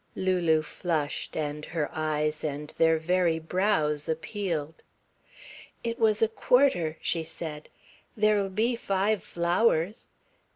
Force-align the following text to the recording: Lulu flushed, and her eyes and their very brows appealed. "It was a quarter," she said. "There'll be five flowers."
Lulu 0.15 0.63
flushed, 0.63 1.37
and 1.37 1.63
her 1.63 1.91
eyes 1.93 2.43
and 2.43 2.73
their 2.79 2.97
very 2.97 3.37
brows 3.37 4.09
appealed. 4.09 4.81
"It 5.83 5.99
was 5.99 6.23
a 6.23 6.27
quarter," 6.27 6.97
she 7.03 7.23
said. 7.23 7.69
"There'll 8.17 8.49
be 8.49 8.75
five 8.75 9.21
flowers." 9.21 10.09